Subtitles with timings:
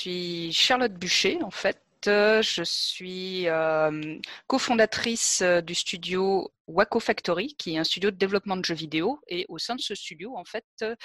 [0.00, 1.82] suis Charlotte Bûcher, en fait.
[2.04, 8.64] Je suis euh, cofondatrice du studio Waco Factory, qui est un studio de développement de
[8.64, 9.20] jeux vidéo.
[9.28, 10.96] Et au sein de ce studio, en fait, euh,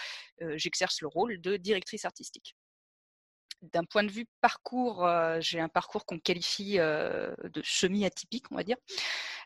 [0.55, 2.55] j'exerce le rôle de directrice artistique.
[3.61, 8.63] D'un point de vue parcours, euh, j'ai un parcours qu'on qualifie de semi-atypique, on va
[8.63, 8.77] dire.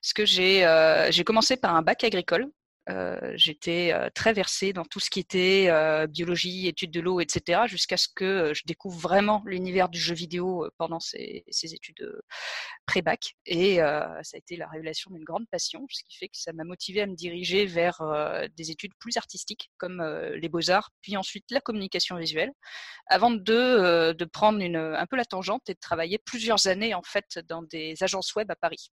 [0.02, 2.59] Parce que j'ai commencé par un bac agricole euh,
[3.36, 7.62] j'étais euh, très versée dans tout ce qui était euh, biologie, études de l'eau, etc.,
[7.68, 12.22] jusqu'à ce que je découvre vraiment l'univers du jeu vidéo pendant ces, études
[12.86, 13.36] pré-bac.
[13.46, 16.64] Et ça a été la révélation d'une grande passion, ce qui fait que ça m'a
[16.64, 18.02] motivée à me diriger vers
[18.56, 20.04] des études plus artistiques, comme
[20.34, 22.52] les beaux-arts, puis ensuite la communication visuelle,
[23.08, 27.64] avant de, prendre un peu la tangente et de travailler plusieurs années en fait dans
[27.64, 28.92] des agences web à Paris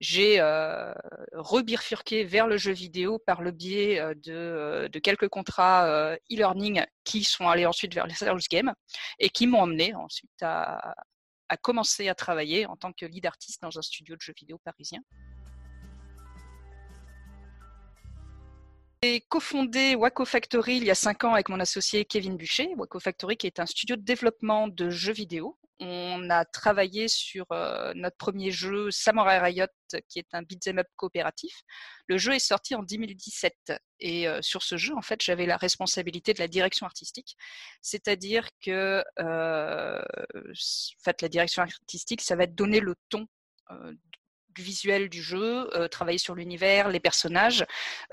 [0.00, 0.92] j'ai euh,
[1.32, 7.24] rebifurqué vers le jeu vidéo par le biais euh, euh, de, quelques contrats e-learning qui
[7.24, 8.74] sont allés ensuite vers les sales games
[9.18, 10.94] et qui m'ont emmené ensuite à,
[11.48, 14.58] à commencer à travailler en tant que lead artiste dans un studio de jeux vidéo
[14.64, 15.00] parisien.
[19.02, 22.74] J'ai cofondé Waco Factory il y a cinq ans avec mon associé Kevin Bûcher.
[22.76, 27.46] Waco Factory qui est un studio de développement de jeux vidéo on a travaillé sur
[27.52, 29.66] euh, notre premier jeu Samurai Riot,
[30.08, 31.62] qui est un beat'em up coopératif.
[32.06, 35.56] Le jeu est sorti en 2017 et euh, sur ce jeu, en fait, j'avais la
[35.56, 37.36] responsabilité de la direction artistique,
[37.82, 40.02] c'est-à-dire que, euh,
[40.54, 43.26] en la direction artistique, ça va donner le ton
[44.62, 47.64] visuel du jeu, euh, travailler sur l'univers, les personnages,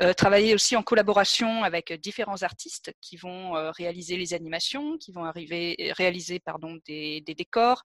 [0.01, 5.11] euh, travailler aussi en collaboration avec différents artistes qui vont euh, réaliser les animations, qui
[5.11, 7.83] vont arriver réaliser pardon des, décors,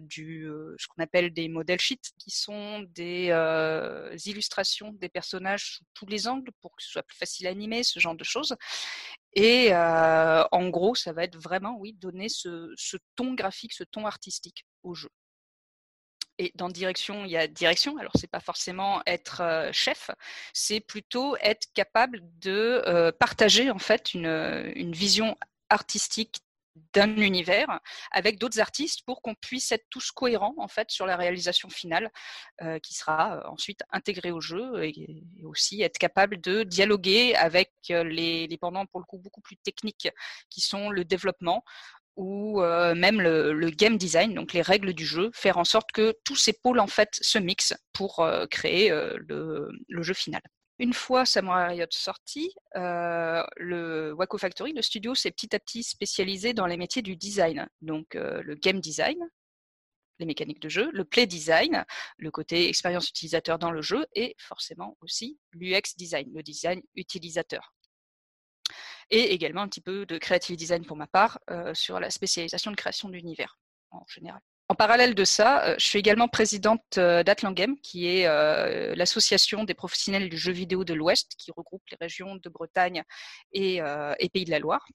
[0.00, 3.28] du ce qu'on appelle des model sheets, qui sont des
[4.26, 7.82] illustrations des personnages sous tous les angles pour que ce soit plus facile à animer,
[7.82, 8.54] ce genre de choses.
[9.34, 14.66] Et en gros, ça va être vraiment, oui, donner ce ton graphique, ce ton artistique
[14.82, 15.08] au jeu.
[16.38, 17.98] Et dans direction, il y a direction.
[17.98, 20.10] Alors, c'est pas forcément être euh, chef,
[20.52, 25.36] c'est plutôt être capable de euh, partager en fait une, vision
[25.68, 26.40] artistique
[26.94, 27.80] d'un univers
[28.12, 32.10] avec d'autres artistes pour qu'on puisse être tous cohérents en fait sur la réalisation finale
[32.62, 38.46] euh, qui sera ensuite intégrée au jeu et, aussi être capable de dialoguer avec les,
[38.46, 40.08] les pendants pour le coup beaucoup plus techniques
[40.48, 41.62] qui sont le développement
[42.16, 46.14] ou euh, même le, game design, donc les règles du jeu, faire en sorte que
[46.24, 50.42] tous ces pôles en fait se mixent pour euh, créer euh, le, jeu final.
[50.78, 56.54] Une fois Samurai Riot sorti, le Waco Factory, le studio, s'est petit à petit spécialisé
[56.54, 59.18] dans les métiers du design, donc le game design,
[60.18, 61.84] les mécaniques de jeu, le play design,
[62.16, 67.72] le côté expérience utilisateur dans le jeu, et forcément aussi l'UX design, le design utilisateur
[69.10, 72.70] et également un petit peu de creative design pour ma part euh, sur la spécialisation
[72.70, 73.58] de création d'univers
[73.90, 74.40] en général.
[74.68, 78.26] En parallèle de ça, euh, je suis également présidente euh, d'Atlangame, qui est
[78.96, 83.02] l'association des professionnels du jeu vidéo de l'Ouest, qui regroupe les régions de Bretagne
[83.52, 83.80] et,
[84.32, 84.86] Pays de la Loire.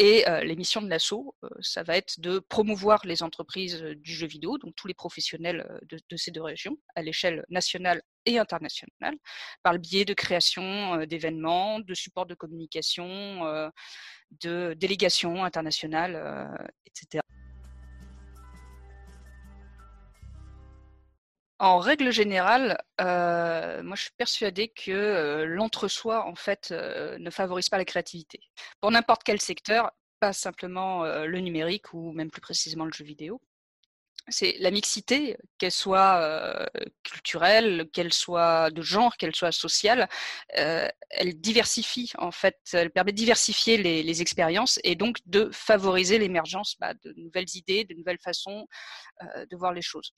[0.00, 4.76] Et l'émission de l'ASSO, ça va être de promouvoir les entreprises du jeu vidéo, donc
[4.76, 9.14] tous les professionnels de ces deux régions, à l'échelle nationale et internationale,
[9.62, 13.70] par le biais de création d'événements, de supports de communication,
[14.42, 16.48] de délégations internationales,
[16.86, 17.22] etc.
[21.60, 27.84] En règle générale, moi je suis persuadée que l'entre-soi en fait ne favorise pas la
[27.84, 28.40] créativité.
[28.80, 29.90] Pour n'importe quel secteur,
[30.20, 33.40] pas simplement le numérique ou même plus précisément le jeu vidéo
[34.30, 36.66] c'est la mixité, qu'elle soit euh,
[37.02, 40.08] culturelle, qu'elle soit de genre, qu'elle soit sociale,
[40.58, 46.18] euh, elle diversifie en fait, elle permet de diversifier les, expériences et donc de favoriser
[46.18, 48.66] l'émergence bah, de nouvelles idées, de nouvelles façons
[49.22, 50.12] euh, de voir les choses.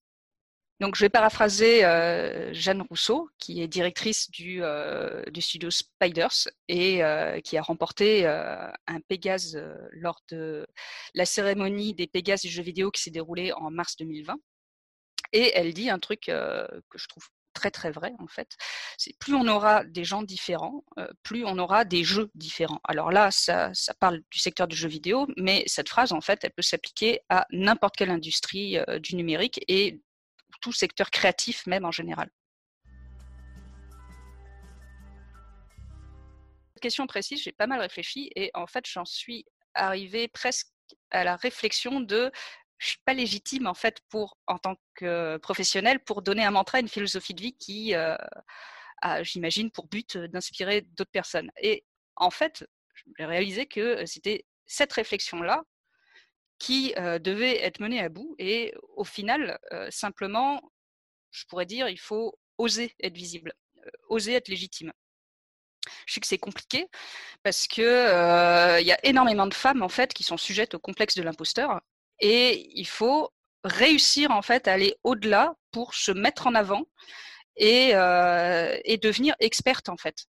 [0.81, 6.49] Donc, je vais paraphraser euh, Jeanne Rousseau, qui est directrice du, euh, du studio Spiders
[6.69, 9.63] et euh, qui a remporté un Pégase
[9.93, 10.67] lors de
[11.15, 14.37] la cérémonie des Pégases du jeu vidéo qui s'est déroulée en mars 2020.
[15.33, 18.57] Et elle dit un truc que je trouve très très vrai en fait.
[18.97, 20.85] C'est plus on aura des gens différents,
[21.23, 22.81] plus on aura des jeux différents.
[22.85, 26.41] Alors là, ça, ça, parle du secteur du jeu vidéo, mais cette phrase en fait,
[26.43, 30.01] elle peut s'appliquer à n'importe quelle industrie du numérique et
[30.61, 32.31] tout secteur créatif même en général.
[36.81, 40.69] Question précise, j'ai pas mal réfléchi et en fait j'en suis arrivée presque
[41.11, 42.33] à la réflexion de
[42.79, 46.81] je suis pas légitime en fait pour en tant que professionnel pour donner un mantra,
[46.81, 48.17] une philosophie de vie qui euh,
[49.03, 51.51] a, j'imagine, pour but d'inspirer d'autres personnes.
[51.63, 51.85] Et
[52.17, 52.67] en fait,
[53.19, 55.63] j'ai réalisé que c'était cette réflexion-là
[56.61, 58.37] qui devait être menée à bout.
[58.39, 59.59] Et au final,
[59.91, 60.61] simplement,
[61.33, 63.53] je pourrais dire, il faut oser être visible,
[64.09, 64.93] oser être légitime.
[66.07, 66.87] Je sais que c'est compliqué
[67.43, 71.17] parce que il y a énormément de femmes en fait qui sont sujettes au complexe
[71.17, 71.81] de l'imposteur
[72.21, 73.33] et il faut
[73.65, 76.85] réussir en fait à aller au-delà pour se mettre en avant
[77.57, 77.93] et,
[78.85, 80.27] et devenir experte en fait.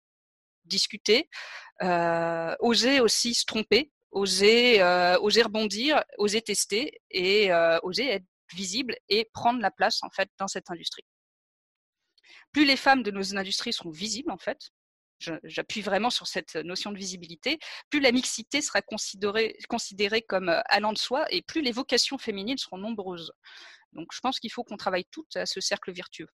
[0.65, 1.29] Discuter,
[2.59, 4.83] oser aussi se tromper, oser,
[5.21, 7.53] oser rebondir, oser tester et
[7.83, 8.25] oser être
[8.55, 11.05] visible et prendre la place en fait dans cette industrie.
[12.53, 14.71] Plus les femmes de nos industries seront visibles en fait,
[15.45, 17.59] j'appuie vraiment sur cette notion de visibilité,
[17.91, 22.59] plus la mixité sera considérée, considérée comme allant de soi et plus les vocations féminines
[22.59, 23.33] seront nombreuses.
[23.93, 26.29] Donc je pense qu'il faut qu'on travaille toutes à ce cercle vertueux.